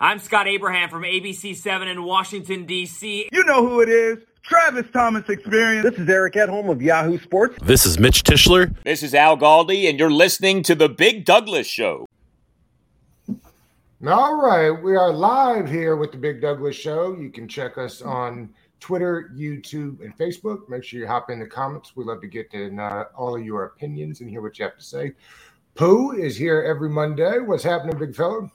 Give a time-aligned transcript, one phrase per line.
[0.00, 3.28] I'm Scott Abraham from ABC7 in Washington, D.C.
[3.32, 4.18] You know who it is.
[4.44, 5.90] Travis Thomas Experience.
[5.90, 7.58] This is Eric Edholm of Yahoo Sports.
[7.64, 8.72] This is Mitch Tischler.
[8.84, 12.06] This is Al Galdi, and you're listening to The Big Douglas Show.
[14.06, 17.16] All right, we are live here with The Big Douglas Show.
[17.16, 20.68] You can check us on Twitter, YouTube, and Facebook.
[20.68, 21.96] Make sure you hop in the comments.
[21.96, 24.76] We love to get in uh, all of your opinions and hear what you have
[24.76, 25.14] to say.
[25.74, 27.40] Pooh is here every Monday.
[27.40, 28.48] What's happening, big fella?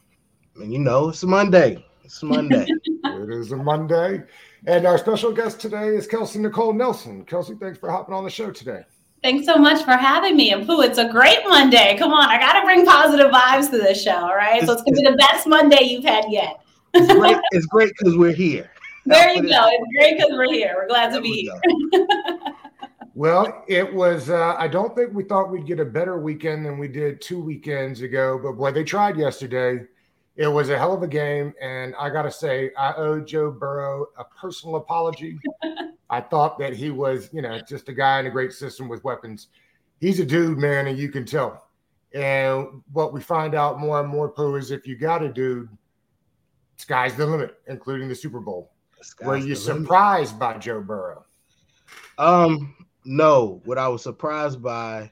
[0.55, 1.83] And you know, it's a Monday.
[2.03, 2.67] It's a Monday.
[2.85, 4.23] it is a Monday.
[4.65, 7.25] And our special guest today is Kelsey Nicole Nelson.
[7.25, 8.83] Kelsey, thanks for hopping on the show today.
[9.23, 10.51] Thanks so much for having me.
[10.51, 11.95] And Pooh, it's a great Monday.
[11.97, 14.63] Come on, I got to bring positive vibes to this show, all right?
[14.63, 16.61] So it's going to be the best Monday you've had yet.
[16.93, 17.93] it's great.
[17.97, 18.69] Because we're here.
[19.05, 19.67] There you go.
[19.69, 20.75] It's great because we're here.
[20.77, 22.37] We're glad to be here.
[23.15, 26.77] well, it was, uh, I don't think we thought we'd get a better weekend than
[26.77, 29.85] we did two weekends ago, but boy, they tried yesterday.
[30.35, 31.53] It was a hell of a game.
[31.61, 35.39] And I got to say, I owe Joe Burrow a personal apology.
[36.09, 39.03] I thought that he was, you know, just a guy in a great system with
[39.03, 39.47] weapons.
[39.99, 41.67] He's a dude, man, and you can tell.
[42.13, 45.69] And what we find out more and more, Pooh, is if you got a dude,
[46.77, 48.71] sky's the limit, including the Super Bowl.
[49.19, 51.25] The Were you surprised by Joe Burrow?
[52.17, 53.61] Um, no.
[53.65, 55.11] What I was surprised by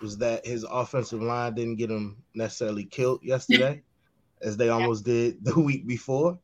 [0.00, 3.82] was that his offensive line didn't get him necessarily killed yesterday
[4.42, 6.38] as they almost did the week before.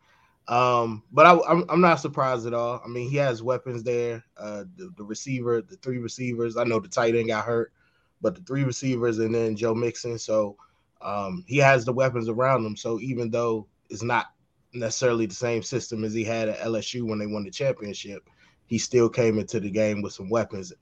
[0.47, 2.81] Um, but I, am I'm, I'm not surprised at all.
[2.85, 4.25] I mean, he has weapons there.
[4.37, 6.57] Uh, the, the receiver, the three receivers.
[6.57, 7.73] I know the tight end got hurt,
[8.21, 10.19] but the three receivers and then Joe Mixon.
[10.19, 10.57] So
[11.01, 12.77] um, he has the weapons around him.
[12.77, 14.27] So even though it's not
[14.75, 18.29] necessarily the same system as he had at LSU when they won the championship,
[18.67, 20.73] he still came into the game with some weapons.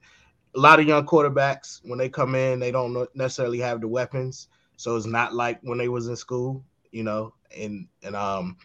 [0.54, 4.48] A lot of young quarterbacks, when they come in, they don't necessarily have the weapons.
[4.76, 8.56] So it's not like when they was in school you know, and and um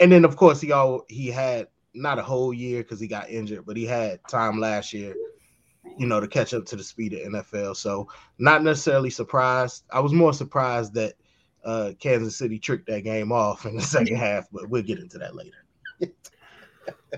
[0.00, 3.30] and then of course he all he had not a whole year because he got
[3.30, 5.14] injured, but he had time last year,
[5.96, 7.76] you know, to catch up to the speed of NFL.
[7.76, 8.08] So
[8.38, 9.84] not necessarily surprised.
[9.90, 11.14] I was more surprised that
[11.64, 15.18] uh, Kansas City tricked that game off in the second half, but we'll get into
[15.18, 15.56] that later.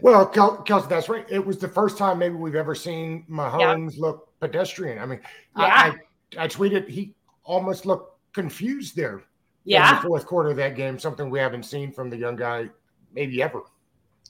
[0.02, 1.24] well, Kelsey, that's right.
[1.30, 4.00] It was the first time maybe we've ever seen Mahomes yeah.
[4.02, 4.98] look pedestrian.
[4.98, 5.20] I mean,
[5.56, 5.64] yeah.
[5.64, 7.14] I, I, I tweeted he
[7.44, 9.22] almost looked confused there
[9.66, 10.00] yeah.
[10.02, 12.68] fourth quarter of that game, something we haven't seen from the young guy
[13.12, 13.62] maybe ever.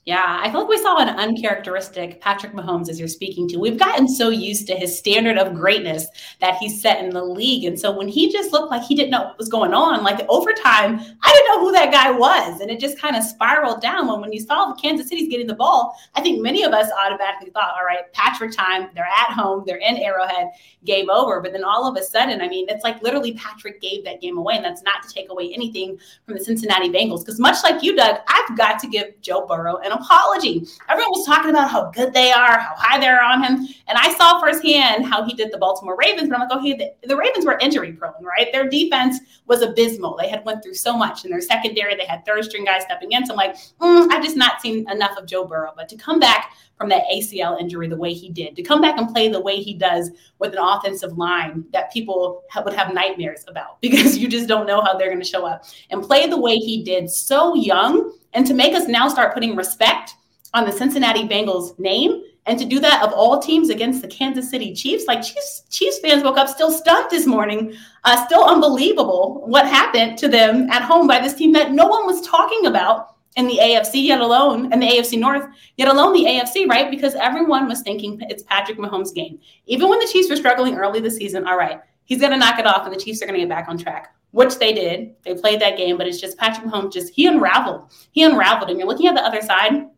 [0.07, 3.59] Yeah, I feel like we saw an uncharacteristic Patrick Mahomes as you're speaking to.
[3.59, 6.07] We've gotten so used to his standard of greatness
[6.41, 7.65] that he's set in the league.
[7.65, 10.25] And so when he just looked like he didn't know what was going on, like
[10.29, 12.61] overtime, I didn't know who that guy was.
[12.61, 14.07] And it just kind of spiraled down.
[14.07, 16.89] When when you saw the Kansas City's getting the ball, I think many of us
[17.05, 20.51] automatically thought, all right, Patrick time, they're at home, they're in Arrowhead,
[20.85, 21.41] game over.
[21.41, 24.39] But then all of a sudden, I mean, it's like literally Patrick gave that game
[24.39, 24.55] away.
[24.55, 27.21] And that's not to take away anything from the Cincinnati Bengals.
[27.21, 30.67] Because much like you, Doug, I've got to give Joe Burrow an apology.
[30.89, 33.67] Everyone was talking about how good they are, how high they're on him.
[33.89, 36.29] And I saw firsthand how he did the Baltimore Ravens.
[36.29, 38.53] But I'm like, okay, the, the Ravens were injury prone, right?
[38.53, 40.17] Their defense was abysmal.
[40.17, 41.95] They had went through so much in their secondary.
[41.97, 43.27] They had third string guys stepping in.
[43.27, 45.73] So I'm like, mm, I've just not seen enough of Joe Burrow.
[45.77, 48.99] But to come back from that ACL injury the way he did, to come back
[48.99, 53.45] and play the way he does with an offensive line that people would have nightmares
[53.49, 56.41] about because you just don't know how they're going to show up, and play the
[56.41, 60.15] way he did so young and to make us now start putting respect
[60.55, 64.49] on the Cincinnati Bengals name and to do that of all teams against the Kansas
[64.49, 67.75] City Chiefs, like Chiefs, Chiefs fans woke up still stunned this morning,
[68.05, 72.07] uh, still unbelievable what happened to them at home by this team that no one
[72.07, 76.25] was talking about in the AFC, yet alone, in the AFC North, yet alone the
[76.25, 76.91] AFC, right?
[76.91, 79.39] Because everyone was thinking it's Patrick Mahomes' game.
[79.67, 82.59] Even when the Chiefs were struggling early this season, all right, he's going to knock
[82.59, 85.15] it off and the Chiefs are going to get back on track which they did.
[85.25, 87.91] They played that game, but it's just Patrick Mahomes just he unraveled.
[88.13, 88.71] He unraveled.
[88.71, 89.89] And you're looking at the other side,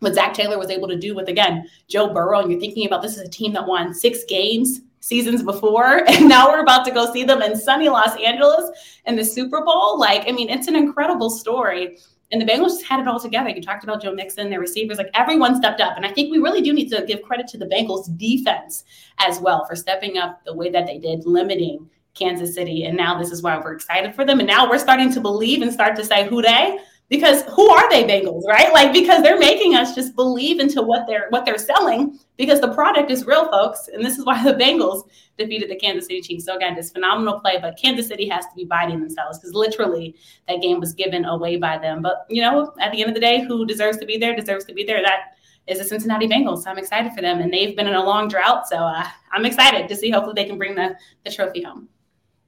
[0.00, 3.02] what Zac Taylor was able to do with again Joe Burrow, and you're thinking about
[3.02, 6.90] this is a team that won six games seasons before, and now we're about to
[6.90, 8.70] go see them in sunny Los Angeles
[9.06, 9.98] in the Super Bowl.
[9.98, 11.98] Like, I mean, it's an incredible story.
[12.32, 13.50] And the Bengals just had it all together.
[13.50, 15.96] You talked about Joe Mixon, their receivers, like everyone stepped up.
[15.96, 18.82] And I think we really do need to give credit to the Bengals defense
[19.18, 22.84] as well for stepping up the way that they did, limiting Kansas City.
[22.84, 24.38] And now this is why we're excited for them.
[24.38, 26.78] And now we're starting to believe and start to say who they
[27.08, 28.72] because who are they Bengals, right?
[28.72, 32.72] Like because they're making us just believe into what they're what they're selling because the
[32.72, 33.88] product is real, folks.
[33.92, 36.46] And this is why the Bengals defeated the Kansas City Chiefs.
[36.46, 40.16] So again, this phenomenal play, but Kansas City has to be biting themselves because literally
[40.48, 42.00] that game was given away by them.
[42.00, 44.64] But you know, at the end of the day, who deserves to be there deserves
[44.66, 45.02] to be there.
[45.02, 46.64] That is the Cincinnati Bengals.
[46.64, 48.66] So I'm excited for them, and they've been in a long drought.
[48.66, 50.10] So uh, I'm excited to see.
[50.10, 51.88] Hopefully, they can bring the the trophy home.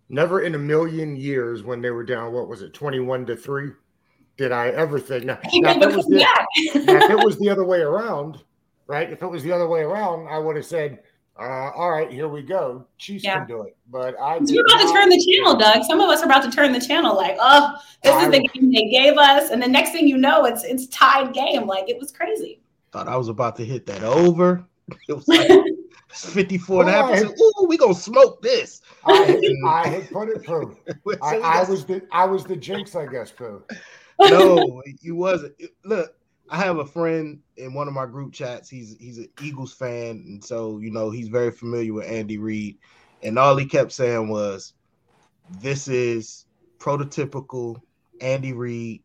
[0.09, 3.71] Never in a million years when they were down, what was it, 21 to 3?
[4.37, 5.25] did I ever think.
[5.25, 6.47] Now, now, if, it was the, back.
[6.87, 8.43] now, if it was the other way around,
[8.87, 9.11] right?
[9.11, 11.01] If it was the other way around, I would have said,
[11.39, 12.87] uh, "All right, here we go.
[12.99, 13.39] Chiefs Yeah.
[13.39, 15.85] can do it." But I You're did about to turn the channel, Doug.
[15.85, 18.71] Some of us are about to turn the channel, like, oh, this is the game
[18.73, 21.67] they gave us, and the next thing you know, it's it's tied game.
[21.67, 22.61] Like it was crazy.
[22.93, 24.65] Thought I was about to hit that over.
[25.09, 25.76] It was like it's
[26.25, 27.19] 54 and a half.
[27.19, 28.81] Said, Ooh, we gonna smoke this.
[29.05, 30.77] I, had- I had put it through.
[31.23, 33.63] I, I was the I was the jinx, I guess, Pooh.
[34.21, 35.55] no, you wasn't.
[35.85, 36.15] Look,
[36.49, 38.69] I have a friend in one of my group chats.
[38.69, 42.79] He's he's an Eagles fan, and so you know he's very familiar with Andy Reid.
[43.23, 44.75] And all he kept saying was,
[45.61, 46.47] "This is
[46.79, 47.81] prototypical
[48.21, 49.03] Andy Reid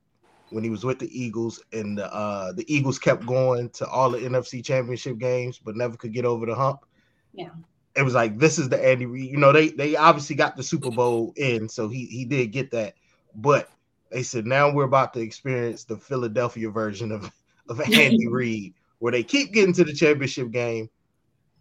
[0.52, 4.12] when he was with the Eagles, and the uh, the Eagles kept going to all
[4.12, 6.86] the NFC Championship games, but never could get over the hump."
[7.34, 7.50] Yeah.
[7.96, 9.30] It was like this is the Andy Reid.
[9.30, 12.72] You know, they they obviously got the Super Bowl in, so he he did get
[12.72, 12.94] that,
[13.36, 13.70] but
[14.12, 17.32] they said now we're about to experience the Philadelphia version of,
[17.70, 20.90] of Andy Reid, where they keep getting to the championship game,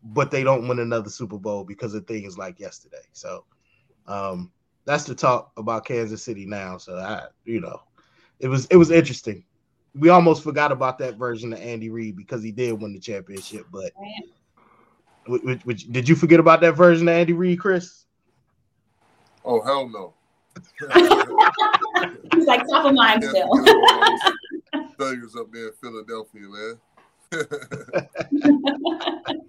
[0.02, 3.02] but they don't win another Super Bowl because of things like yesterday.
[3.12, 3.44] So
[4.06, 4.50] um,
[4.84, 6.76] that's the talk about Kansas City now.
[6.76, 7.82] So I, you know,
[8.40, 9.44] it was it was interesting.
[9.94, 13.66] We almost forgot about that version of Andy Reid because he did win the championship.
[13.72, 13.92] But
[15.30, 18.04] which, which- did you forget about that version of Andy Reid, Chris?
[19.44, 20.14] Oh hell no.
[22.34, 23.48] He's like top of mind still.
[23.56, 24.18] forget about all
[24.74, 26.78] those Failures up there in Philadelphia, man.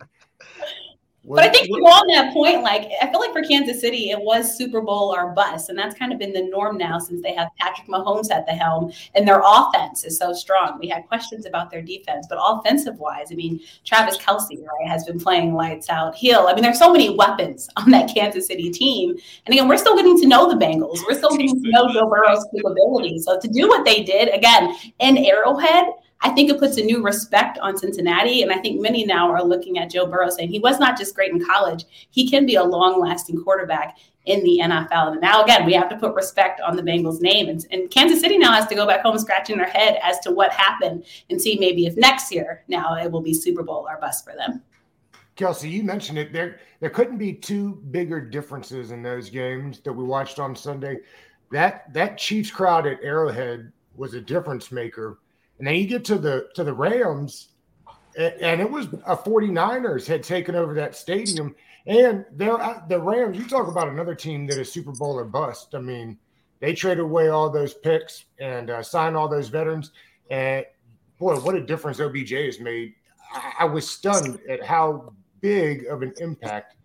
[1.24, 4.10] But I think to go on that point, like I feel like for Kansas City,
[4.10, 7.22] it was Super Bowl or bust, and that's kind of been the norm now since
[7.22, 10.80] they have Patrick Mahomes at the helm, and their offense is so strong.
[10.80, 15.04] We had questions about their defense, but offensive wise, I mean, Travis Kelce right has
[15.04, 16.16] been playing lights out.
[16.16, 19.12] Hill, I mean, there's so many weapons on that Kansas City team,
[19.46, 21.00] and again, we're still getting to know the Bengals.
[21.08, 23.26] We're still getting to know Joe Burrow's capabilities.
[23.26, 25.86] So to do what they did again in Arrowhead.
[26.24, 28.44] I think it puts a new respect on Cincinnati.
[28.44, 31.16] And I think many now are looking at Joe Burrow saying he was not just
[31.16, 35.14] great in college, he can be a long lasting quarterback in the NFL.
[35.14, 37.50] And now, again, we have to put respect on the Bengals' name.
[37.50, 40.32] And, and Kansas City now has to go back home scratching their head as to
[40.32, 43.98] what happened and see maybe if next year now it will be Super Bowl or
[44.00, 44.62] bust for them.
[45.36, 46.32] Kelsey, you mentioned it.
[46.32, 51.00] There, there couldn't be two bigger differences in those games that we watched on Sunday.
[51.52, 55.18] That that Chiefs crowd at Arrowhead was a difference maker.
[55.62, 57.50] And then you get to the to the Rams,
[58.18, 61.56] and it was a 49ers had taken over that stadium.
[61.86, 65.76] And they're the Rams, you talk about another team that is Super Bowl or bust.
[65.76, 66.18] I mean,
[66.62, 69.92] they traded away all those picks and uh, signed all those veterans.
[70.32, 70.66] And
[71.20, 72.96] boy, what a difference OBJ has made.
[73.32, 76.76] I, I was stunned at how big of an impact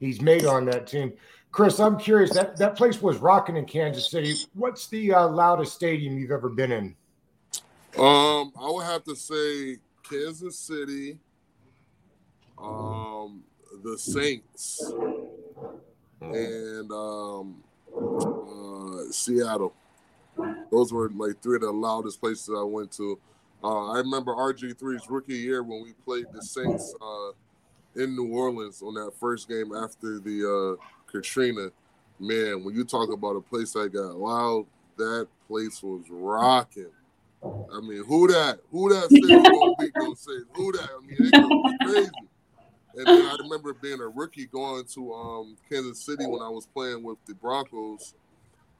[0.00, 1.12] he's made on that team.
[1.50, 2.32] Chris, I'm curious.
[2.32, 4.36] That that place was rocking in Kansas City.
[4.54, 6.96] What's the uh, loudest stadium you've ever been in?
[7.98, 11.18] Um, I would have to say Kansas City,
[12.56, 13.42] um,
[13.84, 14.92] the Saints,
[16.22, 17.62] and um,
[17.94, 19.74] uh, Seattle.
[20.70, 23.18] Those were like three of the loudest places I went to.
[23.62, 27.32] Uh, I remember RG3's rookie year when we played the Saints uh,
[28.02, 31.68] in New Orleans on that first game after the uh, Katrina.
[32.18, 34.66] Man, when you talk about a place that got loud,
[34.96, 36.90] that place was rocking.
[37.44, 38.60] I mean, who that?
[38.70, 40.44] Who that said gonna?
[40.54, 40.88] Who that?
[40.90, 42.10] I mean, gonna be crazy.
[42.94, 46.66] And then I remember being a rookie going to um, Kansas City when I was
[46.66, 48.14] playing with the Broncos,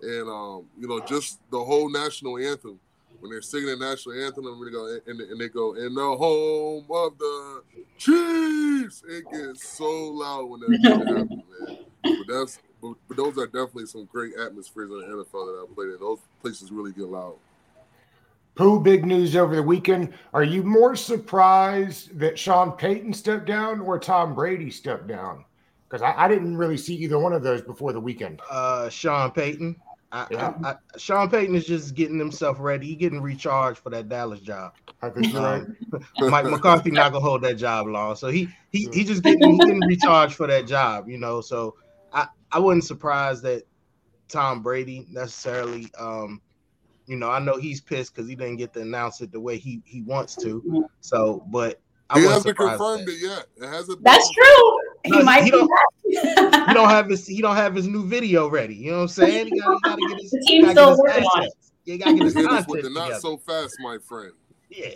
[0.00, 2.78] and um, you know, just the whole national anthem.
[3.20, 6.16] When they're singing the national anthem, and they go and, and they go in the
[6.16, 7.62] home of the
[7.96, 9.02] Chiefs.
[9.08, 11.78] It gets so loud when that happens, man.
[12.02, 15.74] But that's but, but those are definitely some great atmospheres in the NFL that I
[15.74, 16.00] played in.
[16.00, 17.36] Those places really get loud.
[18.54, 20.12] Pooh, big news over the weekend.
[20.34, 25.44] Are you more surprised that Sean Payton stepped down or Tom Brady stepped down?
[25.88, 28.40] Because I, I didn't really see either one of those before the weekend.
[28.50, 29.76] Uh, Sean Payton.
[30.12, 30.52] I, Yeah.
[30.62, 32.86] I, Sean Payton is just getting himself ready.
[32.86, 34.74] He getting recharged for that Dallas job.
[35.00, 35.62] I think you're right.
[35.62, 39.52] Um, Mike McCarthy not gonna hold that job long, so he he he just getting,
[39.52, 41.40] he getting recharged for that job, you know.
[41.40, 41.76] So
[42.12, 43.64] I I wasn't surprised that
[44.28, 45.90] Tom Brady necessarily.
[45.98, 46.40] Um,
[47.06, 49.58] you know, I know he's pissed because he didn't get to announce it the way
[49.58, 50.60] he he wants to.
[50.62, 50.80] Mm-hmm.
[51.00, 51.80] So, but
[52.10, 53.12] I He wasn't hasn't confirmed that.
[53.12, 53.46] it yet.
[53.56, 54.02] It hasn't.
[54.04, 54.78] That's true.
[55.04, 55.70] He No, might he be don't-
[56.68, 58.74] He don't have his he don't have his new video ready.
[58.74, 59.46] You know what I'm saying?
[59.52, 60.30] He got to his.
[60.30, 61.52] The he team's gotta still get his working on it.
[61.84, 63.20] You got to get his content with the not together.
[63.20, 64.32] so fast, my friend.
[64.74, 64.88] Yeah.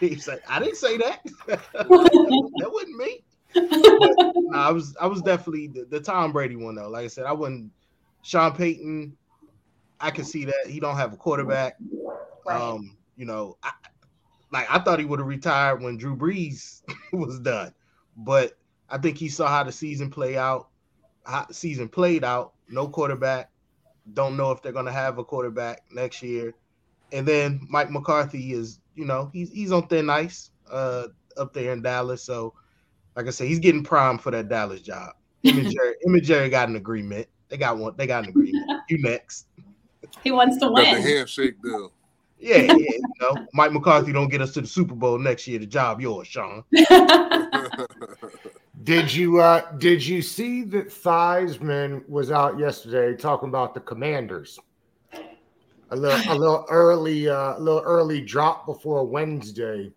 [0.00, 1.20] He's like, I didn't say that.
[1.46, 3.22] that wasn't me.
[3.54, 6.88] But, nah, I was I was definitely the, the Tom Brady one though.
[6.88, 7.70] Like I said, I wouldn't
[8.22, 9.16] Sean Payton.
[10.00, 11.76] I can see that he don't have a quarterback.
[12.46, 12.60] Right.
[12.60, 13.72] Um, you know, I,
[14.52, 17.74] like I thought he would have retired when Drew Brees was done,
[18.16, 18.52] but
[18.88, 20.68] I think he saw how the season play out.
[21.24, 22.52] How season played out.
[22.68, 23.50] No quarterback.
[24.12, 26.54] Don't know if they're gonna have a quarterback next year.
[27.12, 31.72] And then Mike McCarthy is, you know, he's he's on thin ice uh, up there
[31.72, 32.22] in Dallas.
[32.22, 32.54] So,
[33.16, 35.14] like I said, he's getting primed for that Dallas job.
[35.42, 37.26] Him and Jerry, him and Jerry got an agreement.
[37.48, 37.94] They got one.
[37.96, 38.82] They got an agreement.
[38.88, 39.46] You next.
[40.22, 41.92] He wants to Got the handshake deal.
[42.38, 42.74] Yeah, yeah.
[42.74, 45.58] You know, Mike McCarthy don't get us to the Super Bowl next year.
[45.58, 46.64] The job yours, Sean.
[48.82, 54.60] Did you uh did you see that Theismann was out yesterday talking about the commanders?
[55.90, 59.90] A little a little early uh a little early drop before Wednesday.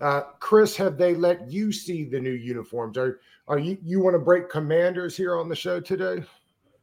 [0.00, 2.98] Uh Chris, have they let you see the new uniforms?
[2.98, 6.22] Are are you you want to break commanders here on the show today?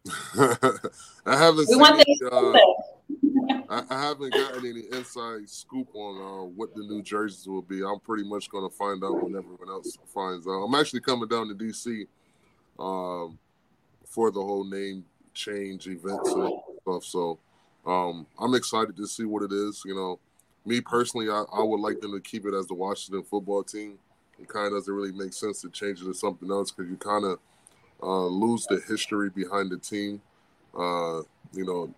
[0.36, 1.80] I haven't we seen.
[1.80, 2.54] want the uh,
[3.72, 7.82] I, I haven't gotten any inside scoop on uh, what the new jerseys will be.
[7.84, 10.64] I'm pretty much going to find out when everyone else finds out.
[10.64, 12.06] I'm actually coming down to DC
[12.78, 13.40] um,
[14.06, 16.52] for the whole name change events and
[16.82, 17.06] stuff.
[17.06, 17.40] So
[17.86, 19.84] um, I'm excited to see what it is.
[19.86, 20.20] You know,
[20.66, 23.98] me personally, I, I would like them to keep it as the Washington football team.
[24.38, 26.98] It kind of doesn't really make sense to change it to something else because you
[26.98, 27.40] kind of
[28.04, 30.22] uh, lose the history behind the team.
[30.78, 31.22] Uh,
[31.54, 31.94] you know,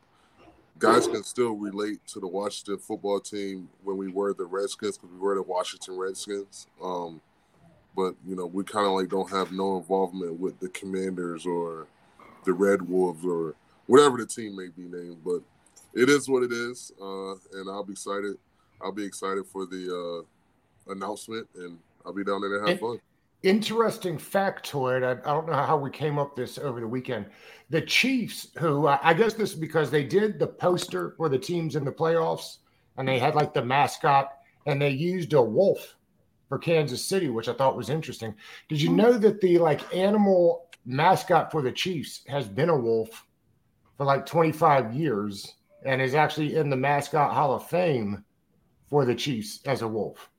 [0.80, 5.12] guys can still relate to the Washington football team when we were the Redskins because
[5.12, 6.68] we were the Washington Redskins.
[6.82, 7.22] Um,
[7.96, 11.88] but you know, we kind of like don't have no involvement with the Commanders or
[12.44, 13.56] the Red Wolves or
[13.88, 15.18] whatever the team may be named.
[15.24, 15.42] But
[15.94, 18.38] it is what it is, uh, and I'll be excited.
[18.82, 20.26] I'll be excited for the
[20.90, 23.00] uh, announcement, and I'll be down there to have fun.
[23.44, 25.04] Interesting factoid.
[25.04, 27.26] I, I don't know how we came up this over the weekend.
[27.70, 31.38] The Chiefs, who uh, I guess this is because they did the poster for the
[31.38, 32.58] teams in the playoffs,
[32.98, 34.30] and they had like the mascot,
[34.66, 35.96] and they used a wolf
[36.48, 38.34] for Kansas City, which I thought was interesting.
[38.70, 43.26] Did you know that the like animal mascot for the Chiefs has been a wolf
[43.98, 48.24] for like 25 years and is actually in the mascot Hall of Fame
[48.90, 50.30] for the Chiefs as a wolf?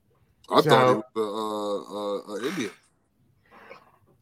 [0.50, 2.70] I So- thought it was uh, uh, uh, Indian.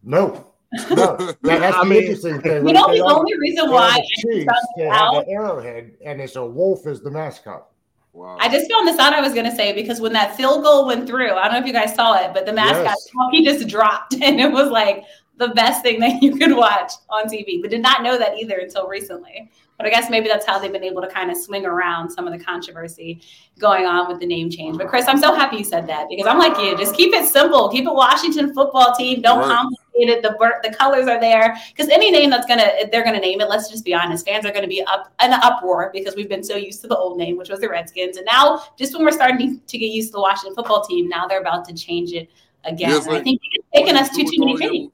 [0.02, 0.47] No,
[0.90, 1.16] no.
[1.16, 2.52] That, that's I the mean- interesting thing.
[2.66, 2.75] You right?
[2.75, 5.26] know the all- only reason why have I the Chiefs, found they this have out
[5.26, 7.68] the arrowhead, and it's a wolf as the mascot.
[8.14, 8.37] Wow.
[8.40, 9.14] I just found this out.
[9.14, 11.59] I was going to say because when that field goal went through, I don't know
[11.61, 13.09] if you guys saw it, but the mascot Yes.
[13.30, 15.04] he just dropped, and it was like
[15.49, 17.61] the best thing that you could watch on TV.
[17.61, 19.50] But did not know that either until recently.
[19.78, 22.26] But I guess maybe that's how they've been able to kind of swing around some
[22.28, 23.20] of the controversy
[23.58, 24.78] going on with the name change.
[24.78, 26.76] But Chris, I'm so happy you said that because I'm like you.
[26.76, 27.68] Just keep it simple.
[27.68, 29.22] Keep it Washington football team.
[29.22, 29.49] Don't Right.
[29.49, 30.22] complicate it.
[30.22, 33.49] The the colors are there because any name that's gonna they're gonna name it.
[33.49, 34.25] Let's just be honest.
[34.26, 36.96] Fans are gonna be up in an uproar because we've been so used to the
[36.96, 40.08] old name, which was the Redskins, and now just when we're starting to get used
[40.08, 42.30] to the Washington football team, now they're about to change it
[42.64, 42.92] again.
[42.92, 44.92] It's And I think it's taken us too too many things.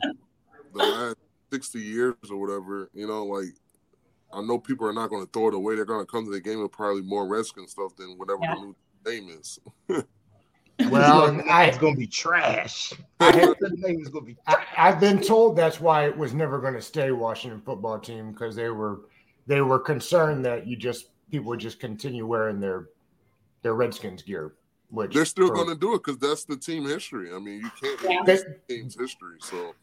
[0.74, 1.18] the last
[1.54, 3.54] 60 years or whatever, you know, like
[4.34, 5.75] I know people are not going to throw it away.
[5.75, 8.56] They're going to come to the game with probably more Redskin stuff than whatever Yeah.
[8.56, 8.75] the new
[9.06, 9.60] name is.
[10.89, 12.92] Well, I, it's gonna be trash.
[13.22, 16.60] I, the name is gonna be I, I've been told that's why it was never
[16.60, 19.04] going to stay Washington football team because they were
[19.48, 22.89] they were concerned that you just people would just continue wearing their
[23.62, 24.56] their Redskins gear.
[24.89, 27.34] Which They're still for- going to do it because that's the team history.
[27.34, 28.24] I mean, you can't Yeah.
[28.24, 29.38] erase the team's history.
[29.42, 29.74] So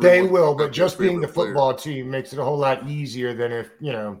[0.00, 1.46] They will, but just being the favorite player.
[1.48, 4.20] football team makes it a whole lot easier than if you know.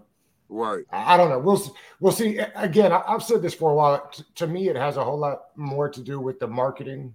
[0.50, 0.84] right?
[0.90, 1.38] I I don't know.
[1.38, 1.62] We'll
[2.00, 2.38] we'll see.
[2.38, 4.08] Again, I- I've said this for a while.
[4.10, 7.14] T- to me, it has a whole lot more to do with the marketing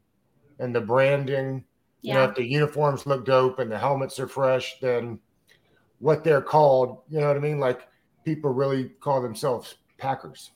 [0.59, 1.63] and the branding.
[2.01, 2.29] You know, Yeah.
[2.29, 5.19] if the uniforms look dope and the helmets are fresh, then
[5.99, 7.59] what they're called, you know what I mean?
[7.59, 7.87] Like
[8.23, 10.51] people really call themselves Packers.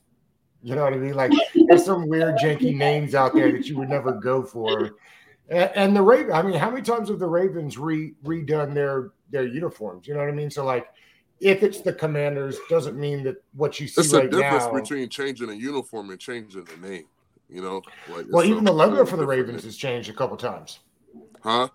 [0.64, 1.14] You know what I mean?
[1.14, 1.32] Like
[1.68, 4.92] there's some weird janky names out there that you would never go for.
[5.50, 9.12] And, and the Raven, I mean, how many times have the Ravens re, redone their
[9.30, 10.08] their uniforms?
[10.08, 10.50] You know what I mean?
[10.50, 10.88] So like,
[11.40, 14.74] if it's the Commanders, doesn't mean that what you see It's the right difference now.
[14.74, 17.06] between changing a uniform and changing the name.
[17.50, 19.68] You know, like well, even the logo for the Ravens name.
[19.70, 20.80] has changed a couple times.
[21.44, 21.70] huh?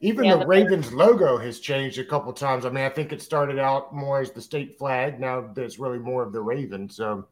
[0.00, 2.64] Even Yeah, the but- Ravens logo has changed a couple times.
[2.66, 5.20] I mean, I think it started out more as the state flag.
[5.20, 6.90] Now there's really more of the Raven.
[6.90, 7.26] So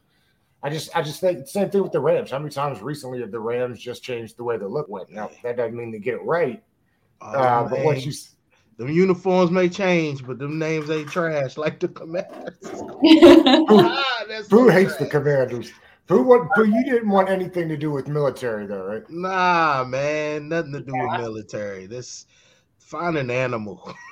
[0.62, 2.31] I just, I just think same thing with the Rams.
[2.31, 5.11] How many times recently have the Rams just changed the way the look went?
[5.11, 6.62] Now that doesn't mean they get it right.
[7.21, 8.37] Oh, Uh, but once you, s-
[8.76, 12.57] Them uniforms may change, but them names ain't trash like the commanders.
[12.62, 15.07] Who, ah, who so hates the.
[15.07, 15.73] Commanders?
[16.09, 16.49] Who what?
[16.57, 19.02] Who you didn't want anything to do with military though, right?
[19.09, 21.87] Nah, man, nothing to do with military.
[21.87, 22.26] This
[22.78, 23.95] find an animal.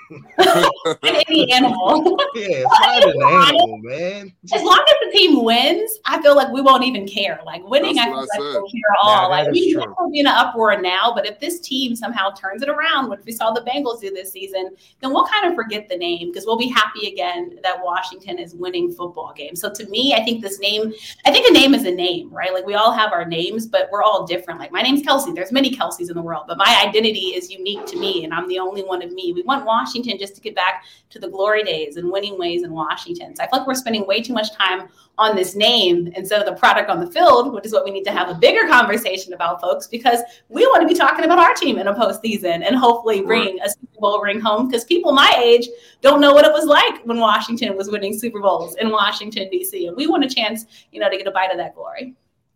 [1.02, 2.18] Any animal.
[2.34, 4.32] yeah, find an animal, man.
[4.52, 7.40] As long as the team wins, I feel like we won't even care.
[7.44, 8.72] Like winning, That's I feel what like I we'll said.
[8.72, 9.22] care all.
[9.22, 12.30] Yeah, like we is we'll be in an uproar now, but if this team somehow
[12.30, 15.54] turns it around, which we saw the Bengals do this season, then we'll kind of
[15.54, 19.60] forget the name because we'll be happy again that Washington is winning football games.
[19.60, 20.92] So to me, I think this name,
[21.24, 22.52] I think a name is a name, right?
[22.52, 24.58] Like we all have our names, but we're all different.
[24.58, 25.32] Like my name's Kelsey.
[25.32, 28.48] There's many Kelseys in the world, but my identity is unique to me, and I'm
[28.48, 29.32] the only one of me.
[29.32, 32.72] We want Washington just to get back to the glory days and winning ways in
[32.72, 33.34] Washington.
[33.34, 34.88] So I feel like we're spending way too much time
[35.18, 38.04] on this name instead of the product on the field, which is what we need
[38.04, 41.54] to have a bigger conversation about, folks, because we want to be talking about our
[41.54, 44.68] team in a postseason and hopefully bring a Super Bowl ring home.
[44.68, 45.68] Because people my age
[46.00, 49.86] don't know what it was like when Washington was winning Super Bowls in Washington D.C.
[49.86, 52.14] and we want a chance, you know, to get a bite of that glory.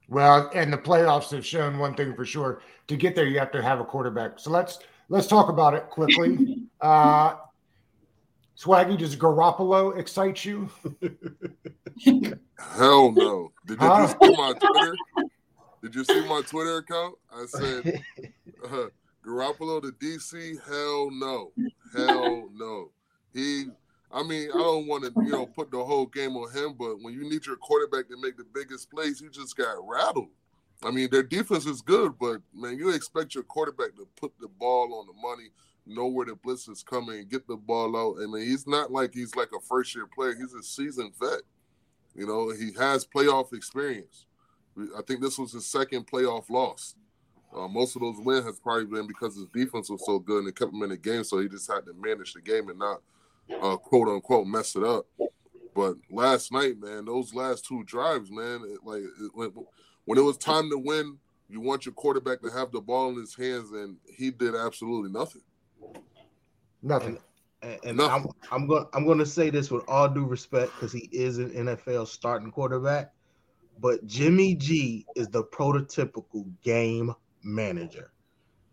[0.09, 2.61] Well, and the playoffs have shown one thing for sure.
[2.89, 4.39] To get there, you have to have a quarterback.
[4.39, 6.63] So let's let's talk about it quickly.
[6.81, 7.37] uh
[8.57, 10.71] Swaggy, does Garoppolo excite you?
[12.59, 13.53] Hell no.
[13.67, 14.07] Did you Huh?
[14.07, 14.97] see my Twitter?
[15.83, 17.17] Did you see my Twitter account?
[17.35, 18.01] I said
[18.65, 18.87] uh,
[19.27, 20.57] Garoppolo to DC.
[20.67, 21.53] Hell no.
[21.97, 22.91] Hell no.
[23.33, 23.67] He.
[24.13, 27.03] I mean, I don't want to, you know, put the whole game on him, but
[27.03, 30.29] when you need your quarterback to make the biggest plays, you just got rattled.
[30.85, 34.49] I mean, their defense is good, but man, you expect your quarterback to put the
[34.49, 35.49] ball on the money,
[35.87, 38.23] know where the blitz is coming, get the ball out.
[38.23, 40.35] I mean, he's not like he's like a first year player.
[40.35, 41.41] He's a seasoned vet.
[42.15, 44.27] You know, he has playoff experience.
[44.97, 46.95] I think this was his second playoff loss.
[47.55, 50.49] Uh, most of those wins has probably been because his defense was so good and
[50.49, 52.79] it kept him in the game, so he just had to manage the game and
[52.79, 53.01] not
[53.63, 55.07] uh, quote unquote mess it up.
[55.75, 59.53] But last night, man, those last two drives, man, it, like it,
[60.05, 61.19] when, when it was time to win,
[61.49, 65.11] you want your quarterback to have the ball in his hands, and he did absolutely
[65.11, 65.43] nothing.
[66.83, 67.19] Nothing.
[67.63, 68.09] and, and No.
[68.09, 71.39] I'm I'm going I'm going to say this with all due respect because he is
[71.39, 73.13] an NFL starting quarterback,
[73.81, 78.13] but Jimmy G is the prototypical game manager.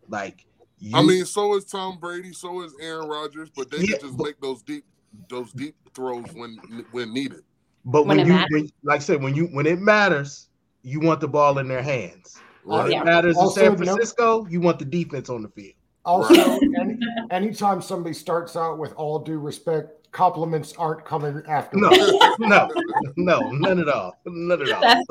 [0.10, 0.45] Like
[0.79, 3.99] you, I mean, so is Tom Brady, so is Aaron Rodgers, but they Yeah, can
[4.08, 4.84] just but- make those deep
[5.29, 6.58] those deep throws when
[6.91, 7.43] when needed.
[7.86, 10.47] but when when, you when, like I said when you when it matters,
[10.83, 12.39] you want the ball in their hands.
[12.63, 12.91] When Right.
[12.91, 13.01] Yeah.
[13.01, 15.73] it matters Also, in San Francisco, you want the defense on the field.
[16.03, 16.33] Also,
[16.79, 16.97] any,
[17.29, 21.77] anytime somebody starts out with all due respect, compliments aren't coming after.
[21.77, 21.89] No,
[22.39, 22.69] no,
[23.17, 25.03] no, none at all, none at all,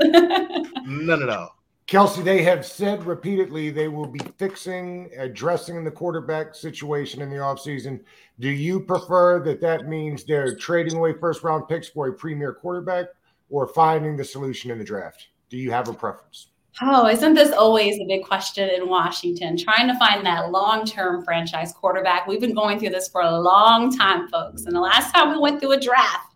[0.86, 1.56] none at all.
[1.86, 7.36] Kelsey, they have said repeatedly they will be fixing, addressing the quarterback situation in the
[7.36, 8.00] offseason.
[8.40, 12.54] Do you prefer that that means they're trading away first round picks for a premier
[12.54, 13.06] quarterback
[13.50, 15.28] or finding the solution in the draft?
[15.50, 16.48] Do you have a preference?
[16.82, 19.56] Oh, isn't this always a big question in Washington?
[19.56, 22.26] Trying to find that long term franchise quarterback.
[22.26, 24.64] We've been going through this for a long time, folks.
[24.64, 26.33] And the last time we went through a draft,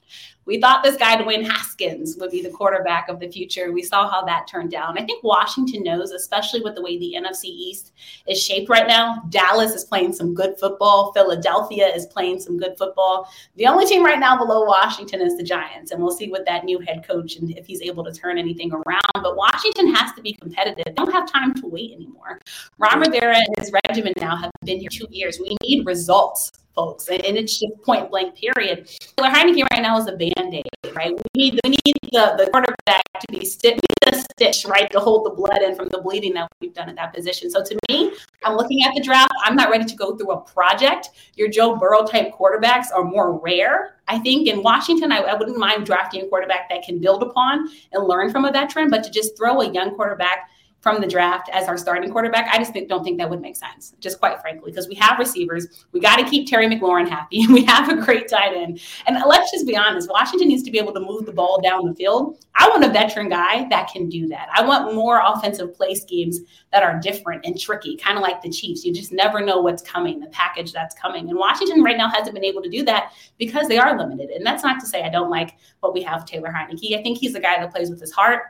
[0.48, 3.70] we thought this guy, Dwayne Haskins, would be the quarterback of the future.
[3.70, 4.96] We saw how that turned down.
[4.98, 7.92] I think Washington knows, especially with the way the NFC East
[8.26, 9.22] is shaped right now.
[9.28, 11.12] Dallas is playing some good football.
[11.12, 13.28] Philadelphia is playing some good football.
[13.56, 16.64] The only team right now below Washington is the Giants, and we'll see what that
[16.64, 19.02] new head coach and if he's able to turn anything around.
[19.16, 20.82] But Washington has to be competitive.
[20.86, 22.40] They don't have time to wait anymore.
[22.78, 25.38] Ron Rivera and his regimen now have been here two years.
[25.38, 28.36] We need results, folks, and, and it's just point blank.
[28.36, 28.88] Period.
[29.16, 31.12] Taylor Heinicke right now is a band aid, right?
[31.12, 33.80] We need we need the, the quarterback to be stitched,
[34.14, 37.12] stitch, right, to hold the blood in from the bleeding that we've done at that
[37.12, 37.50] position.
[37.50, 38.12] So to me,
[38.44, 39.32] I'm looking at the draft.
[39.42, 41.10] I'm not ready to go through a project.
[41.34, 43.96] Your Joe Burrow type quarterbacks are more rare.
[44.06, 47.68] I think in Washington, I, I wouldn't mind drafting a quarterback that can build upon
[47.92, 50.48] and learn from a veteran, but to just throw a young quarterback
[50.80, 53.56] from the draft as our starting quarterback, I just think, don't think that would make
[53.56, 55.84] sense, just quite frankly, because we have receivers.
[55.92, 57.46] We got to keep Terry McLaurin happy.
[57.58, 58.80] We have a great tight end.
[59.06, 61.86] And let's just be honest, Washington needs to be able to move the ball down
[61.86, 62.44] the field.
[62.54, 64.48] I want a veteran guy that can do that.
[64.54, 66.40] I want more offensive play schemes
[66.72, 68.84] that are different and tricky, kind of like the Chiefs.
[68.84, 71.28] You just never know what's coming, the package that's coming.
[71.30, 74.30] And Washington right now hasn't been able to do that because they are limited.
[74.30, 76.98] And that's not to say I don't like what we have Taylor Heinicke.
[76.98, 78.42] I think he's a guy that plays with his heart.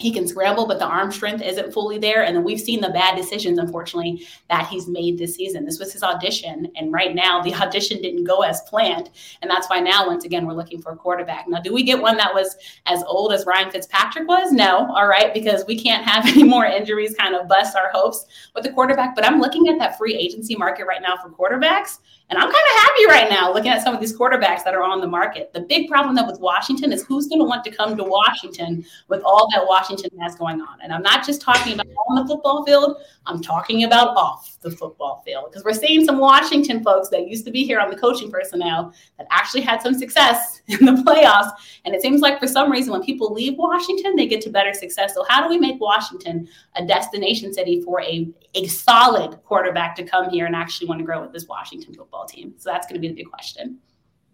[0.00, 2.24] He can scramble, but the arm strength isn't fully there.
[2.24, 5.66] And then we've seen the bad decisions, unfortunately, that he's made this season.
[5.66, 6.72] This was his audition.
[6.74, 9.10] And right now, the audition didn't go as planned.
[9.42, 11.46] And that's why now, once again, we're looking for a quarterback.
[11.48, 14.52] Now, do we get one that was as old as Ryan Fitzpatrick was?
[14.52, 14.90] No.
[14.94, 15.34] All right.
[15.34, 19.14] Because we can't have any more injuries kind of bust our hopes with the quarterback.
[19.14, 21.98] But I'm looking at that free agency market right now for quarterbacks.
[22.30, 24.84] And I'm kind of happy right now looking at some of these quarterbacks that are
[24.84, 25.52] on the market.
[25.52, 28.84] The big problem though with Washington is who's going to want to come to Washington
[29.08, 30.78] with all that Washington has going on.
[30.80, 34.70] And I'm not just talking about on the football field, I'm talking about off the
[34.70, 37.96] football field because we're seeing some Washington folks that used to be here on the
[37.96, 41.50] coaching personnel that actually had some success in the playoffs.
[41.84, 44.72] And it seems like for some reason, when people leave Washington, they get to better
[44.72, 45.14] success.
[45.14, 50.04] So, how do we make Washington a destination city for a, a solid quarterback to
[50.04, 52.54] come here and actually want to grow with this Washington football team?
[52.56, 53.78] So, that's going to be the big question.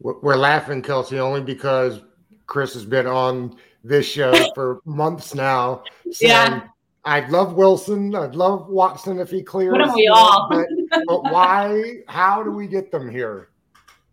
[0.00, 2.00] We're laughing, Kelsey, only because
[2.46, 5.84] Chris has been on this show for months now.
[6.20, 6.68] Yeah
[7.06, 8.14] I'd love Wilson.
[8.16, 9.70] I'd love Watson if he clears.
[9.70, 10.48] Wouldn't we all?
[10.50, 10.66] But,
[11.06, 11.98] but, why?
[12.08, 13.50] How do we get them here?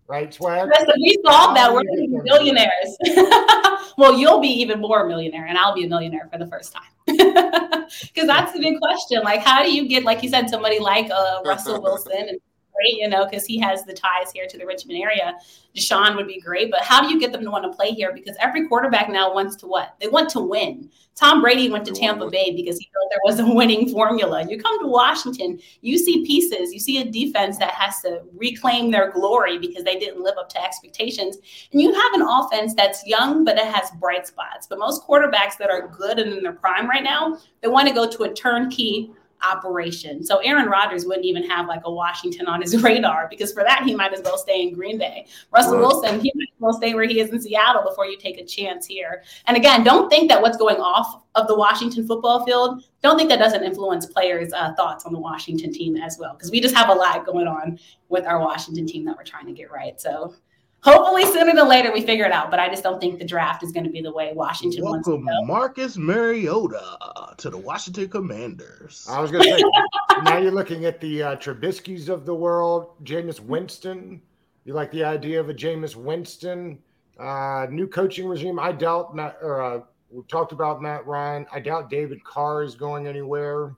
[0.07, 0.69] Right, Swag?
[0.69, 1.73] Listen, we solved that.
[1.73, 1.81] We're
[2.21, 2.97] millionaires.
[3.97, 6.73] well, you'll be even more a millionaire, and I'll be a millionaire for the first
[6.73, 6.83] time.
[8.01, 9.21] Because that's the big question.
[9.23, 12.39] Like, how do you get, like you said, somebody like uh, Russell Wilson and
[12.73, 15.35] great, you know, because he has the ties here to the Richmond area.
[15.75, 18.13] Deshaun would be great, but how do you get them to want to play here?
[18.13, 19.95] Because every quarterback now wants to what?
[19.99, 20.89] They want to win.
[21.15, 24.45] Tom Brady went to Tampa Bay because he felt there was a winning formula.
[24.47, 28.89] You come to Washington, you see pieces, you see a defense that has to reclaim
[28.89, 31.37] their glory because they didn't live up to expectations.
[31.71, 34.65] And you have an offense that's young, but it has bright spots.
[34.67, 37.93] But most quarterbacks that are good and in their prime right now, they want to
[37.93, 39.11] go to a turnkey
[39.43, 40.23] operation.
[40.23, 43.83] So Aaron Rodgers wouldn't even have like a Washington on his radar because for that
[43.83, 45.27] he might as well stay in Green Bay.
[45.51, 45.79] Russell.
[45.79, 48.45] Wilson, he might as well stay where he is in Seattle before you take a
[48.45, 49.23] chance here.
[49.45, 53.29] And again, don't think that what's going off of the Washington football field, don't think
[53.29, 56.75] that doesn't influence players' uh, thoughts on the Washington team as well because we just
[56.75, 57.79] have a lot going on
[58.09, 59.99] with our Washington team that we're trying to get right.
[59.99, 60.35] So
[60.83, 62.51] hopefully sooner than later we figure it out.
[62.51, 65.25] But I just don't think the draft is going to be the way Washington Welcome
[65.25, 65.45] wants to go.
[65.45, 69.07] Marcus Mariota to the Washington Commanders.
[69.09, 69.63] I was going to say
[70.23, 74.21] now you're looking at the uh, Trubisky's of the world, Jameis Winston.
[74.65, 76.79] You like the idea of a Jameis Winston
[77.19, 78.59] uh, new coaching regime?
[78.59, 79.37] I doubt Matt.
[79.41, 81.45] Or, uh, we talked about Matt Ryan.
[81.51, 83.75] I doubt David Carr is going anywhere.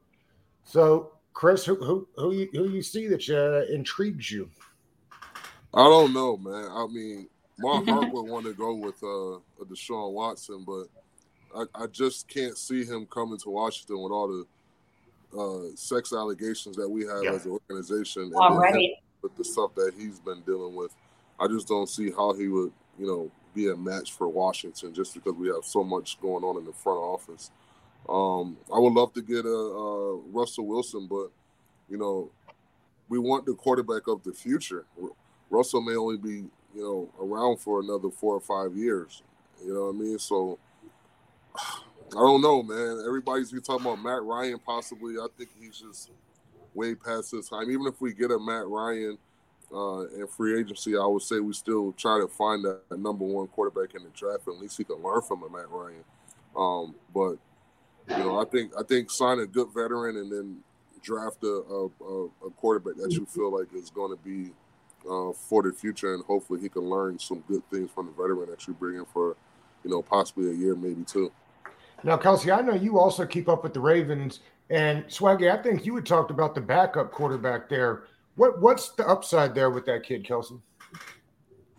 [0.66, 4.50] So, Chris, who who who you, who you see that uh, intrigues you?
[5.76, 6.70] I don't know, man.
[6.72, 10.88] I mean, my heart would want to go with uh, a Deshaun Watson, but
[11.56, 16.76] I, I, just can't see him coming to Washington with all the uh, sex allegations
[16.78, 17.32] that we have yeah.
[17.32, 20.92] as an organization and with the stuff that he's been dealing with.
[21.40, 25.14] I just don't see how he would, you know, be a match for Washington just
[25.14, 27.52] because we have so much going on in the front office.
[28.08, 31.32] Um, I would love to get a, a Russell Wilson, but
[31.90, 32.30] you know,
[33.10, 34.86] we want the quarterback of the future.
[35.56, 39.24] Russell may only be, you know, around for another four or five years.
[39.64, 40.20] You know what I mean?
[40.20, 40.60] So
[42.12, 43.04] I don't know, man.
[43.06, 45.16] Everybody's be talking about Matt Ryan possibly.
[45.18, 46.12] I think he's just
[46.74, 47.72] way past his time.
[47.72, 49.18] Even if we get a Matt Ryan
[49.74, 53.48] uh, in free agency, I would say we still try to find that, number one
[53.48, 54.48] quarterback in the draft.
[54.48, 56.04] At least he can learn from a Matt Ryan.
[56.56, 57.38] Um, but
[58.08, 60.58] you know, I think I think sign a good veteran and then
[61.02, 61.86] draft a, a,
[62.46, 64.52] a quarterback that you feel like is going to be
[65.10, 68.50] uh, for the future, and hopefully he can learn some good things from the veteran
[68.50, 69.36] that you bring in for,
[69.84, 71.32] you know, possibly a year, maybe two.
[72.04, 75.86] Now, Kelsey, I know you also keep up with the Ravens, and Swaggy, I think
[75.86, 78.04] you had talked about the backup quarterback there.
[78.36, 80.56] What what's the upside there with that kid, Kelsey?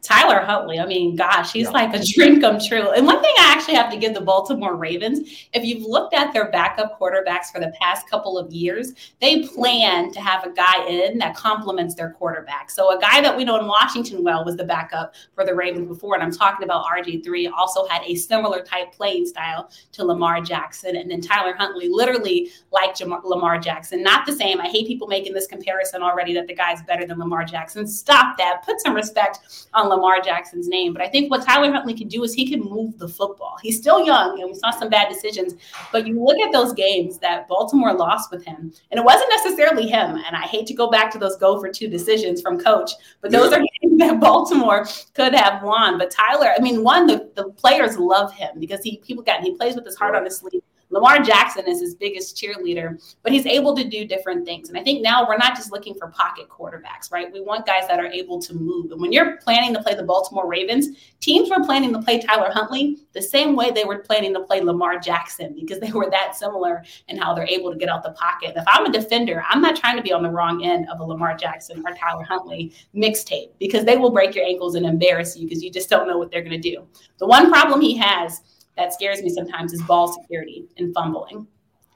[0.06, 1.70] Tyler Huntley, I mean, gosh, he's yeah.
[1.70, 2.92] like a dream come true.
[2.92, 6.32] And one thing I actually have to give the Baltimore Ravens, if you've looked at
[6.32, 10.86] their backup quarterbacks for the past couple of years, they plan to have a guy
[10.86, 12.70] in that complements their quarterback.
[12.70, 15.88] So a guy that we know in Washington well was the backup for the Ravens
[15.88, 16.14] before.
[16.14, 20.94] And I'm talking about RG3, also had a similar type playing style to Lamar Jackson.
[20.94, 24.04] And then Tyler Huntley, literally like Jamar- Lamar Jackson.
[24.04, 24.60] Not the same.
[24.60, 27.88] I hate people making this comparison already that the guy's better than Lamar Jackson.
[27.88, 28.62] Stop that.
[28.64, 30.92] Put some respect on Lamar Jackson's name.
[30.92, 33.56] But I think what Tyler Huntley can do is he can move the football.
[33.62, 35.54] He's still young, and we saw some bad decisions.
[35.92, 39.86] But you look at those games that Baltimore lost with him, and it wasn't necessarily
[39.86, 40.16] him.
[40.16, 43.30] And I hate to go back to those go for two decisions from coach, but
[43.30, 43.58] those yeah.
[43.58, 45.98] are games that Baltimore could have won.
[45.98, 49.54] But Tyler, I mean, one, the, the players love him because he people got he
[49.54, 50.62] plays with his heart on his sleeve.
[50.90, 54.68] Lamar Jackson is his biggest cheerleader, but he's able to do different things.
[54.68, 57.32] And I think now we're not just looking for pocket quarterbacks, right?
[57.32, 58.92] We want guys that are able to move.
[58.92, 60.88] And when you're planning to play the Baltimore Ravens,
[61.20, 64.60] teams were planning to play Tyler Huntley the same way they were planning to play
[64.60, 68.12] Lamar Jackson because they were that similar in how they're able to get out the
[68.12, 68.52] pocket.
[68.56, 71.04] If I'm a defender, I'm not trying to be on the wrong end of a
[71.04, 75.48] Lamar Jackson or Tyler Huntley mixtape because they will break your ankles and embarrass you
[75.48, 76.86] because you just don't know what they're going to do.
[77.18, 78.42] The one problem he has
[78.76, 81.46] that scares me sometimes is ball security and fumbling.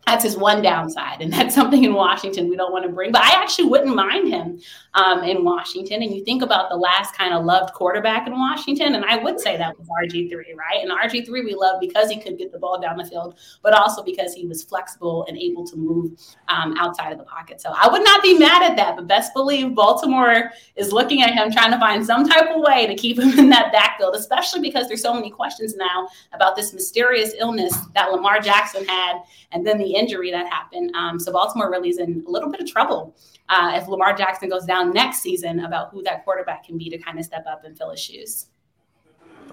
[0.06, 3.22] That's his one downside and that's something in washington we don't want to bring but
[3.22, 4.58] i actually wouldn't mind him
[4.94, 8.94] um, in washington and you think about the last kind of loved quarterback in washington
[8.94, 10.82] and i would say that was rg3 right?
[10.82, 14.02] And rg3 we love because he could get the ball down the field but also
[14.02, 17.60] because he was flexible and able to move um, outside of the pocket.
[17.60, 21.30] So i would not be mad at that but best believe baltimore is looking at
[21.30, 24.60] him trying to find some type of way to keep him in that backfield especially
[24.60, 29.20] because there's so many questions now about this mysterious illness that lamar jackson had
[29.52, 30.94] and then the injury that happened.
[30.94, 33.16] Um, so Baltimore really is in a little bit of trouble
[33.48, 36.98] uh, if Lamar Jackson goes down next season about who that quarterback can be to
[36.98, 38.46] kind of step up and fill his shoes.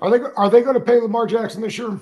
[0.01, 1.99] Are they are they going to pay Lamar Jackson this year?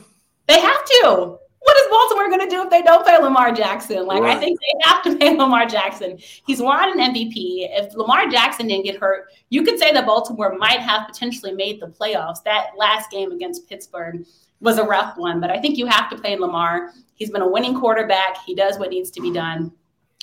[0.47, 1.37] They have to.
[1.65, 4.05] What is Baltimore going to do if they don't pay Lamar Jackson?
[4.05, 4.37] Like right.
[4.37, 6.19] I think they have to pay Lamar Jackson.
[6.45, 7.33] He's won an MVP.
[7.71, 11.81] If Lamar Jackson didn't get hurt, you could say that Baltimore might have potentially made
[11.81, 12.43] the playoffs.
[12.43, 14.27] That last game against Pittsburgh
[14.59, 16.91] was a rough one, but I think you have to pay Lamar.
[17.15, 18.37] He's been a winning quarterback.
[18.45, 19.71] He does what needs to be done.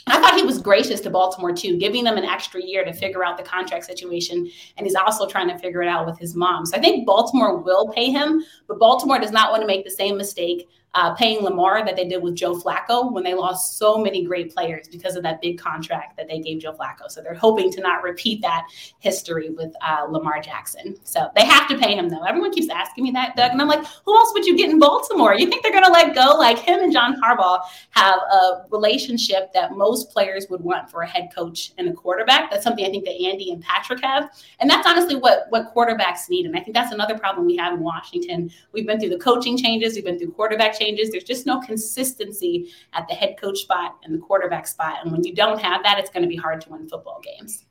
[0.07, 3.25] I thought he was gracious to Baltimore too, giving them an extra year to figure
[3.25, 4.49] out the contract situation.
[4.77, 6.67] And he's also trying to figure it out with his mom.
[6.67, 9.91] So I think Baltimore will pay him, but Baltimore does not want to make the
[9.91, 13.97] same mistake uh, paying Lamar that they did with Joe Flacco when they lost so
[13.97, 17.09] many great players because of that big contract that they gave Joe Flacco.
[17.09, 18.67] So they're hoping to not repeat that
[18.99, 20.97] history with uh, Lamar Jackson.
[21.05, 22.23] So they have to pay him though.
[22.25, 24.79] Everyone keeps asking me that, Doug, and I'm like, who else would you get in
[24.79, 25.35] Baltimore?
[25.35, 26.37] You think they're going to let go?
[26.39, 31.09] Like him and John Harbaugh have a relationship that most players would want for a
[31.09, 32.51] head coach and a quarterback.
[32.51, 36.29] That's something I think that Andy and Patrick have, and that's honestly what what quarterbacks
[36.29, 36.45] need.
[36.45, 38.51] And I think that's another problem we have in Washington.
[38.73, 40.82] We've been through the coaching changes, we've been through quarterback changes.
[40.91, 44.99] There's just no consistency at the head coach spot and the quarterback spot.
[45.03, 47.65] And when you don't have that, it's going to be hard to win football games.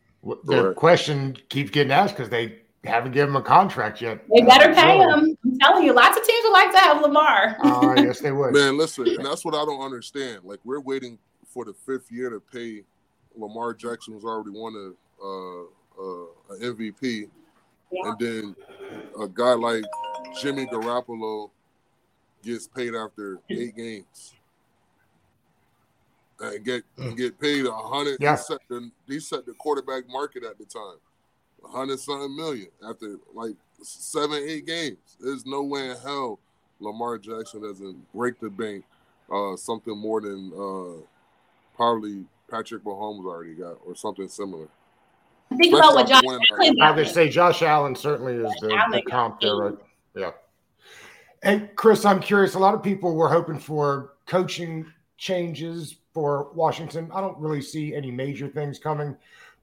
[0.45, 4.24] The question keeps getting asked because they haven't given him a contract yet.
[4.34, 5.38] They better pay him.
[5.43, 7.58] I'm telling you, lots of teams would like to have Lamar.
[7.63, 8.54] uh, yes, they would.
[8.54, 10.43] Man, listen, and that's what I don't understand.
[10.43, 12.84] Like we're waiting for the fifth year to pay
[13.36, 15.63] Lamar Jackson, who's already won a uh,
[16.00, 17.30] uh, an MVP,
[17.91, 18.10] yeah.
[18.10, 18.56] and then
[19.19, 19.84] a guy like
[20.41, 21.52] Jimmy Garoppolo
[22.43, 24.34] gets paid after eight games.
[26.39, 28.17] And get and get paid a hundred.
[28.19, 28.36] Yeah.
[28.36, 30.97] He set, the, he set the quarterback market at the time,
[31.63, 34.97] a hundred something million after like seven, eight games.
[35.19, 36.39] There's no way in hell
[36.80, 38.84] Lamar Jackson doesn't break the bank
[39.32, 41.01] uh, something more than uh,
[41.75, 44.67] probably Patrick Mahomes already got or something similar.
[45.58, 46.82] Think about what Josh Allen.
[46.82, 49.75] I would say Josh Allen certainly is the, the comp there, right?
[50.15, 50.32] Yeah.
[51.43, 52.54] Hey, Chris, I'm curious.
[52.54, 54.86] A lot of people were hoping for coaching
[55.17, 57.10] changes for Washington.
[57.13, 59.17] I don't really see any major things coming.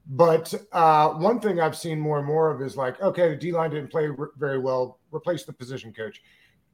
[0.07, 3.51] But uh, one thing I've seen more and more of is like, okay, the D
[3.53, 6.21] line didn't play re- very well, replace the position coach.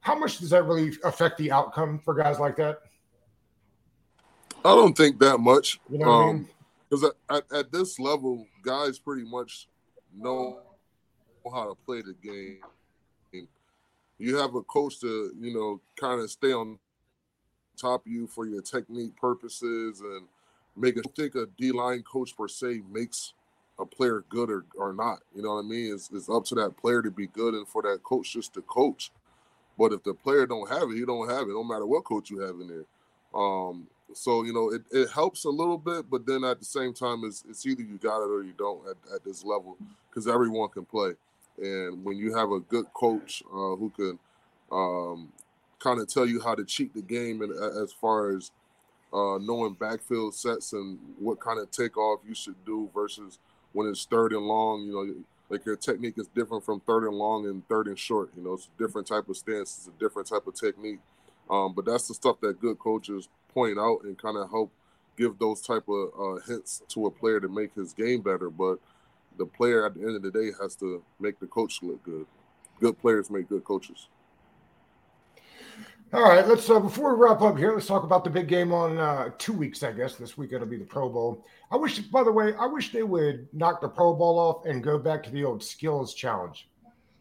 [0.00, 2.80] How much does that really affect the outcome for guys like that?
[4.64, 5.78] I don't think that much.
[5.88, 6.44] You know
[6.88, 7.42] because um, I mean?
[7.52, 9.68] at, at this level, guys pretty much
[10.16, 10.60] know
[11.52, 12.60] how to play the game
[14.18, 16.78] you have a coach to you know kind of stay on
[17.76, 20.26] top of you for your technique purposes and
[20.76, 23.34] make a think a D line coach per se makes
[23.78, 25.18] a player good or, or not.
[25.34, 25.92] You know what I mean?
[25.92, 28.62] It's, it's up to that player to be good and for that coach just to
[28.62, 29.10] coach.
[29.78, 31.52] But if the player don't have it, he don't have it.
[31.52, 32.84] No matter what coach you have in there.
[33.38, 36.94] Um, so you know it, it helps a little bit, but then at the same
[36.94, 39.76] time, it's, it's either you got it or you don't at, at this level
[40.08, 41.12] because everyone can play.
[41.58, 44.18] And when you have a good coach uh, who can
[44.70, 45.32] um,
[45.78, 48.50] kind of tell you how to cheat the game, and as far as
[49.12, 53.38] uh, knowing backfield sets and what kind of takeoff you should do versus
[53.72, 55.14] when it's third and long, you know,
[55.48, 58.30] like your technique is different from third and long and third and short.
[58.36, 60.98] You know, it's a different type of stance, it's a different type of technique.
[61.48, 64.70] Um, but that's the stuff that good coaches point out and kind of help
[65.16, 68.50] give those type of uh, hints to a player to make his game better.
[68.50, 68.78] But
[69.38, 72.26] the player at the end of the day has to make the coach look good.
[72.80, 74.08] Good players make good coaches.
[76.12, 78.72] All right, let's uh, before we wrap up here, let's talk about the big game
[78.72, 79.82] on uh, two weeks.
[79.82, 81.44] I guess this week it'll be the Pro Bowl.
[81.70, 84.84] I wish, by the way, I wish they would knock the Pro Bowl off and
[84.84, 86.68] go back to the old skills challenge.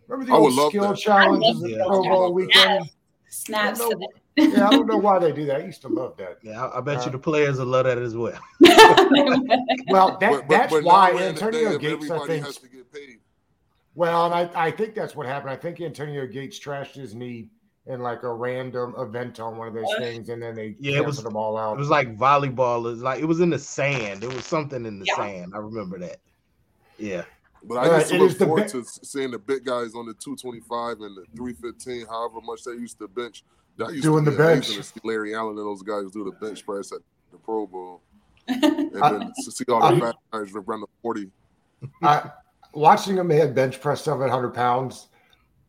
[0.07, 0.97] Remember the I old skill that.
[0.97, 2.89] challenge in the Pro Bowl weekend?
[3.29, 3.81] Snaps.
[4.37, 5.61] Yeah, I don't know why they do that.
[5.61, 6.39] I used to love that.
[6.41, 8.39] Yeah, I, I bet uh, you the players will love that as well.
[9.87, 12.45] well, that, but, that's but why Antonio Gates, I think,
[13.93, 15.51] Well, and I, I think that's what happened.
[15.51, 17.49] I think Antonio Gates trashed his knee
[17.87, 21.05] in like a random event on one of those things, and then they yeah, it
[21.05, 21.73] was them all out.
[21.73, 22.79] It was like volleyball.
[22.79, 24.23] It was like it was in the sand.
[24.23, 25.15] It was something in the yeah.
[25.15, 25.53] sand.
[25.55, 26.17] I remember that.
[26.97, 27.23] Yeah.
[27.67, 31.17] But I used to look forward to seeing the big guys on the 225 and
[31.17, 33.43] the 315, however much they used to bench That used
[33.77, 34.77] Doing to the be amazing bench.
[34.77, 36.99] To see Larry Allen and those guys do the bench press at
[37.31, 38.01] the Pro Bowl,
[38.47, 41.29] and I- then to see all the I- fat guys run the forty.
[42.01, 42.31] I,
[42.73, 45.07] watching a man bench press 700 pounds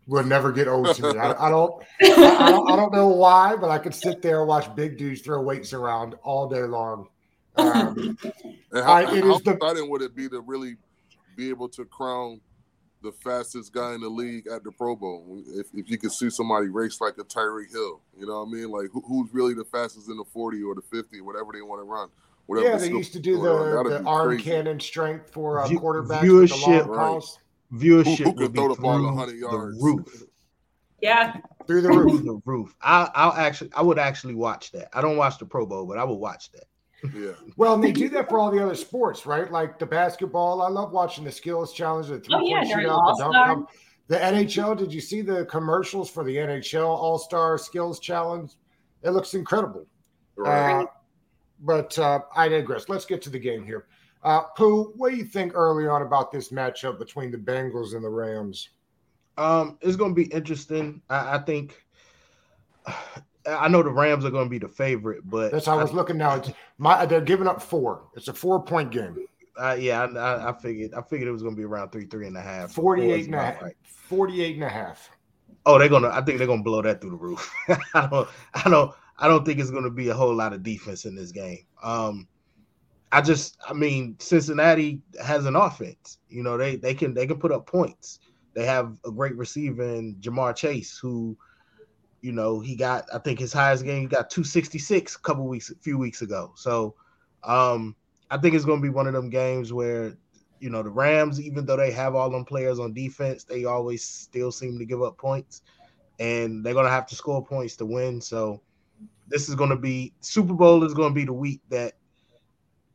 [0.07, 1.19] would never get old to me.
[1.19, 2.07] I, I don't, I,
[2.39, 5.21] I don't, I don't know why, but I could sit there and watch big dudes
[5.21, 7.09] throw weights around all day long.
[7.57, 8.17] Um,
[8.73, 10.77] And how, I- it how is the- exciting would it be to really
[11.37, 12.41] be able to crown
[13.03, 15.43] the fastest guy in the league at the Pro Bowl?
[15.49, 18.51] If, if you could see somebody race like a Tyreek Hill, you know what I
[18.53, 18.71] mean?
[18.71, 21.81] Like who, who's really the fastest in the forty or the fifty, whatever they want
[21.81, 22.09] to run.
[22.47, 24.43] Whatever yeah, they used to do position the, that'd the arm crazy.
[24.45, 27.39] cannon strength for uh, View- quarterbacks with the long viewership- calls
[27.73, 29.79] Viewership Who- who could throw the ball through 100 the yards?
[29.83, 30.23] roof.
[31.03, 31.37] Yeah.
[31.67, 32.25] through the Through roof.
[32.25, 32.75] the roof.
[32.81, 34.89] I, I'll actually, I would actually watch that.
[34.97, 36.65] I don't watch the Pro Bowl, but I would watch that.
[37.15, 39.51] Yeah, Well, and they do that for all the other sports, right?
[39.51, 40.63] Like the basketball.
[40.63, 43.67] I love watching the skills challenge, the three Oh, yeah, point shootout, the dunk All-Star.
[44.09, 44.79] The NHL.
[44.79, 48.51] Did you see the commercials for the NHL All Star Skills Challenge?
[49.03, 49.87] It looks incredible.
[50.37, 50.83] right.
[50.83, 50.87] Uh,
[51.61, 52.89] but uh, I digress.
[52.89, 53.87] Let's get to the game here.
[54.23, 58.05] Uh, Pooh, what do you think early on about this matchup between the Bengals and
[58.05, 58.71] the Rams?
[59.39, 61.01] Um, it's going to be interesting.
[61.11, 61.83] I, I think.
[63.49, 65.93] I know the Rams are going to be the favorite, but That's how I was
[65.93, 66.37] looking now.
[66.37, 68.09] It's my they're giving up four.
[68.15, 69.27] It's a four point game.
[69.57, 70.93] Uh, yeah, I, I, I figured.
[70.95, 72.73] I figured it was going to be around three, three and a half.
[72.73, 73.63] 48 and a half.
[73.63, 73.77] right.
[73.83, 75.11] 48 and a half.
[75.65, 76.09] Oh, they're gonna.
[76.09, 77.53] I think they're gonna blow that through the roof.
[77.95, 78.29] I don't.
[78.55, 78.95] I don't.
[79.19, 81.67] I don't think it's gonna be a whole lot of defense in this game.
[81.83, 82.29] Um,
[83.11, 83.57] I just.
[83.69, 86.19] I mean, Cincinnati has an offense.
[86.29, 88.21] You know, they they can they can put up points.
[88.55, 91.37] They have a great receiver in Ja'Marr Chase, who,
[92.21, 93.05] you know, he got.
[93.13, 95.99] I think his highest game he got two sixty six a couple weeks, a few
[95.99, 96.53] weeks ago.
[96.57, 96.95] So,
[97.45, 97.95] um,
[98.31, 100.17] I think it's gonna be one of them games where
[100.59, 104.05] you know the Rams, even though they have all them players on defense, they always
[104.05, 105.63] still seem to give up points,
[106.19, 108.21] and they're gonna have to score points to win.
[108.21, 108.63] So
[109.29, 111.95] this is gonna be Super Bowl is gonna be the week that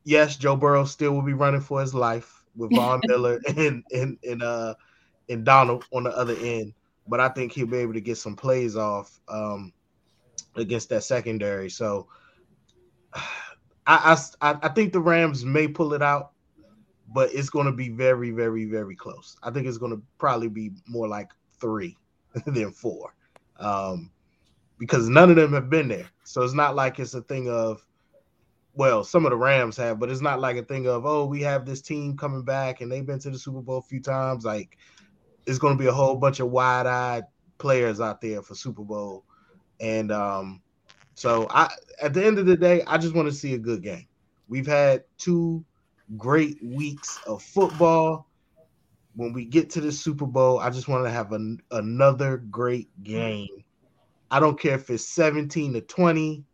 [0.04, 4.18] yes, Joe Burrow still will be running for his life with Von Miller and and
[4.24, 4.74] and uh
[5.30, 6.74] and Donald on the other end,
[7.08, 9.74] but I think he'll be able to get some plays off um
[10.56, 11.70] against that secondary.
[11.70, 12.08] So
[13.88, 16.32] I I I think the Rams may pull it out
[17.14, 19.38] but it's going to be very, very, very close.
[19.44, 21.98] I think it's going to probably be more like three
[22.46, 23.14] than four,
[23.60, 24.12] um,
[24.78, 26.10] because none of them have been there.
[26.24, 27.86] So it's not like it's a thing of,
[28.74, 31.42] well, some of the Rams have, but it's not like a thing of, oh, we
[31.42, 34.46] have this team coming back and they've been to the Super Bowl a few times.
[34.46, 34.78] Like
[35.46, 37.24] it's going to be a whole bunch of wide-eyed
[37.58, 39.24] players out there for Super Bowl,
[39.80, 40.62] and um,
[41.16, 43.84] so I, at the end of the day, I just want to see a good
[43.84, 44.08] game.
[44.48, 45.64] We've had two
[46.18, 48.28] great weeks of football.
[49.16, 52.90] When we get to the Super Bowl, I just want to have an, another great
[53.04, 53.48] game.
[54.30, 56.46] I don't care if it's 17 to 20,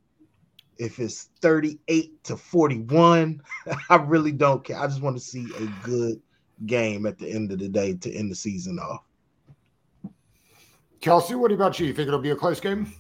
[0.79, 3.41] if it's 38 to 41.
[3.89, 4.79] I really don't care.
[4.79, 6.19] I just want to see a good
[6.65, 9.03] game at the end of the day to end the season off.
[11.01, 11.85] Kelsey, what about you?
[11.87, 12.91] You think it'll be a close game?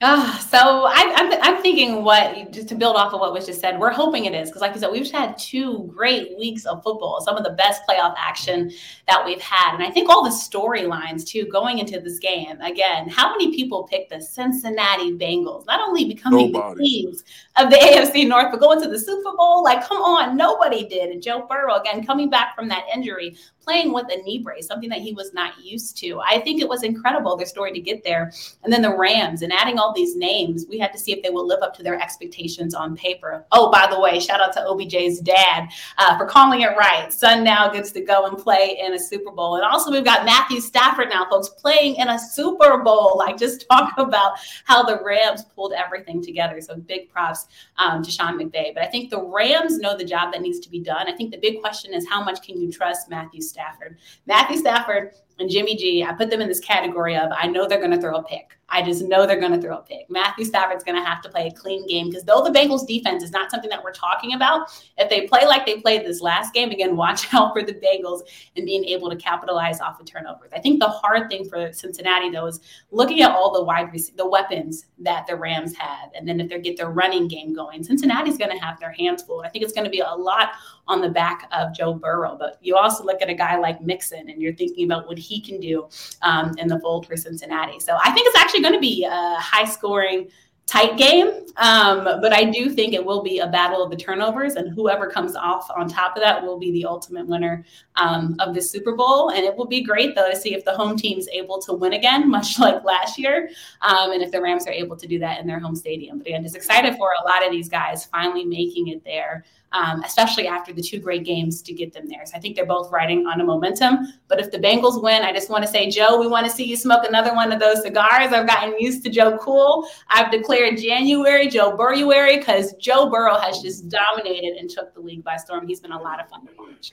[0.00, 3.58] Uh, so I, I'm, I'm thinking what just to build off of what was just
[3.58, 6.66] said, we're hoping it is because, like you said, we've just had two great weeks
[6.66, 8.70] of football, some of the best playoff action
[9.06, 12.60] that we've had, and I think all the storylines too going into this game.
[12.60, 16.82] Again, how many people picked the Cincinnati Bengals, not only becoming Nobody.
[16.82, 17.24] the kings
[17.56, 19.64] of the AFC North, but going to the Super Bowl?
[19.64, 21.08] Like, come on, nobody did.
[21.08, 24.90] And Joe Burrow again coming back from that injury, playing with a knee brace, something
[24.90, 26.20] that he was not used to.
[26.20, 28.32] I think it was incredible their story to get there,
[28.64, 31.30] and then the Rams and adding all these names, we had to see if they
[31.38, 33.46] will live up to their expectations on paper.
[33.52, 37.12] Oh, by the way, shout out to OBJ's dad uh, for calling it right.
[37.12, 39.54] Son now gets to go and play in a Super Bowl.
[39.54, 43.16] And also, we've got Matthew Stafford now, folks, playing in a Super Bowl.
[43.16, 44.32] Like, just talk about
[44.64, 46.60] how the Rams pulled everything together.
[46.60, 47.46] So, big props
[47.76, 48.74] um, to Sean McVay.
[48.74, 51.08] But I think the Rams know the job that needs to be done.
[51.08, 53.98] I think the big question is how much can you trust Matthew Stafford?
[54.26, 57.78] Matthew Stafford and Jimmy G, I put them in this category of I know they're
[57.78, 58.58] going to throw a pick.
[58.70, 60.10] I just know they're going to throw a pick.
[60.10, 63.22] Matthew Stafford's going to have to play a clean game because though the Bengals defense
[63.22, 66.52] is not something that we're talking about, if they play like they played this last
[66.52, 68.20] game, again, watch out for the Bengals
[68.56, 70.50] and being able to capitalize off of turnovers.
[70.54, 74.16] I think the hard thing for Cincinnati though is looking at all the wide rec-
[74.16, 77.82] the weapons that the Rams have, and then if they get their running game going,
[77.82, 79.40] Cincinnati's going to have their hands full.
[79.40, 80.50] I think it's going to be a lot
[80.88, 84.28] on the back of Joe Burrow, but you also look at a guy like Mixon,
[84.28, 85.88] and you're thinking about what he can do
[86.22, 87.78] um, in the fold for Cincinnati.
[87.78, 90.28] So I think it's actually going to be a high scoring
[90.68, 91.46] tight game.
[91.56, 95.08] Um, but I do think it will be a battle of the turnovers, and whoever
[95.08, 97.64] comes off on top of that will be the ultimate winner
[97.96, 99.30] um, of the Super Bowl.
[99.30, 101.94] And it will be great, though, to see if the home team's able to win
[101.94, 103.48] again, much like last year,
[103.80, 106.18] um, and if the Rams are able to do that in their home stadium.
[106.18, 110.02] But again, just excited for a lot of these guys finally making it there um,
[110.04, 112.24] especially after the two great games to get them there.
[112.24, 114.12] So I think they're both riding on a momentum.
[114.28, 116.64] But if the Bengals win, I just want to say, Joe, we want to see
[116.64, 118.32] you smoke another one of those cigars.
[118.32, 119.88] I've gotten used to Joe Cool.
[120.08, 125.24] I've declared January Joe Burruary because Joe Burrow has just dominated and took the league
[125.24, 125.66] by storm.
[125.66, 126.92] He's been a lot of fun to watch.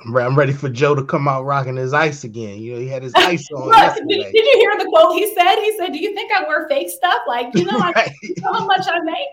[0.00, 2.58] I'm ready for Joe to come out rocking his ice again.
[2.58, 3.68] You know, he had his ice on.
[3.68, 5.56] Look, did, did, you hear the quote he said?
[5.56, 7.20] He said, "Do you think I wear fake stuff?
[7.26, 7.96] Like, you know, right.
[7.96, 9.28] I, you know how much I make."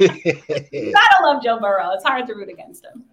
[0.72, 1.90] you gotta love Joe Burrow.
[1.92, 3.04] It's hard to root against him.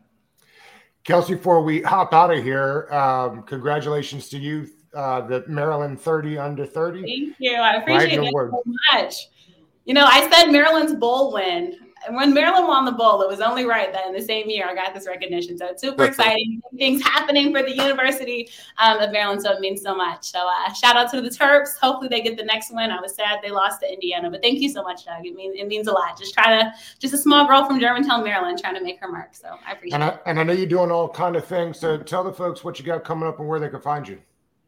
[1.03, 6.37] Kelsey, before we hop out of here, um, congratulations to you, uh, the Maryland 30
[6.37, 7.01] under 30.
[7.01, 7.53] Thank you.
[7.53, 9.15] I appreciate it so much.
[9.85, 13.39] You know, I said Maryland's bowl win and when Maryland won the bowl, it was
[13.39, 15.57] only right that in the same year I got this recognition.
[15.57, 16.61] So it's super exciting.
[16.77, 19.41] Things happening for the University um, of Maryland.
[19.41, 20.31] So it means so much.
[20.31, 21.77] So uh, shout out to the Terps.
[21.81, 22.91] Hopefully they get the next win.
[22.91, 25.25] I was sad they lost to Indiana, but thank you so much, Doug.
[25.25, 26.17] It means it means a lot.
[26.17, 29.35] Just trying to just a small girl from Germantown, Maryland, trying to make her mark.
[29.35, 30.21] So I appreciate and I, it.
[30.25, 31.79] And I know you're doing all kind of things.
[31.79, 34.19] So tell the folks what you got coming up and where they can find you.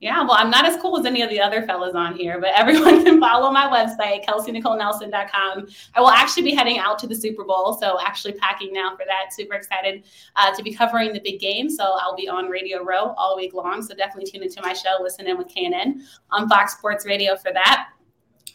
[0.01, 2.51] Yeah, well, I'm not as cool as any of the other fellas on here, but
[2.55, 5.67] everyone can follow my website, kelseynicolenelson.com.
[5.93, 9.03] I will actually be heading out to the Super Bowl, so actually packing now for
[9.05, 9.33] that.
[9.33, 10.05] Super excited
[10.37, 11.69] uh, to be covering the big game.
[11.69, 13.81] So I'll be on Radio Row all week long.
[13.83, 17.51] So definitely tune into my show, listen in with KNN on Fox Sports Radio for
[17.51, 17.89] that.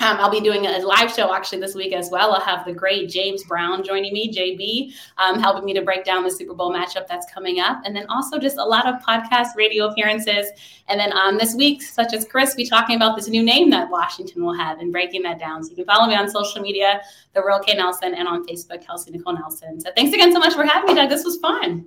[0.01, 2.33] Um, I'll be doing a live show actually this week as well.
[2.33, 6.25] I'll have the great James Brown joining me, JB, um, helping me to break down
[6.25, 7.81] the Super Bowl matchup that's coming up.
[7.85, 10.49] And then also just a lot of podcast radio appearances.
[10.89, 13.89] And then um, this week, such as Chris, be talking about this new name that
[13.89, 15.63] Washington will have and breaking that down.
[15.63, 17.01] So you can follow me on social media,
[17.33, 19.81] The Real K Nelson, and on Facebook, Kelsey Nicole Nelson.
[19.81, 21.09] So thanks again so much for having me, Doug.
[21.09, 21.87] This was fun.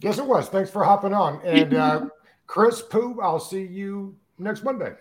[0.00, 0.48] Yes, it was.
[0.48, 1.40] Thanks for hopping on.
[1.42, 2.06] And uh,
[2.46, 4.92] Chris Pooh, I'll see you next Monday.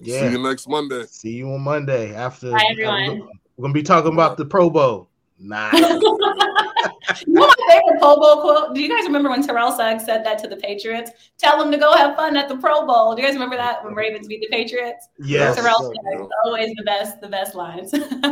[0.00, 0.20] Yeah.
[0.20, 1.04] See you next Monday.
[1.06, 2.50] See you on Monday after.
[2.50, 3.28] Bye, everyone.
[3.56, 5.08] We're gonna be talking about the Pro Bowl.
[5.38, 5.74] Nice.
[7.26, 8.74] you know my favorite Pro Bowl quote?
[8.74, 11.10] Do you guys remember when Terrell Suggs said that to the Patriots?
[11.38, 13.14] Tell them to go have fun at the Pro Bowl.
[13.14, 15.08] Do you guys remember that when Ravens beat the Patriots?
[15.18, 15.56] Yes.
[15.56, 17.90] Terrell Suggs, always the best, the best lines.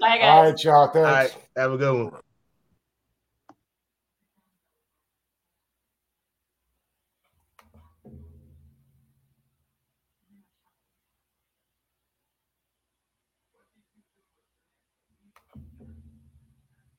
[0.00, 0.22] Bye, guys.
[0.22, 0.86] All right, y'all.
[0.88, 0.96] Thanks.
[0.96, 1.36] All right.
[1.56, 2.20] Have a good one.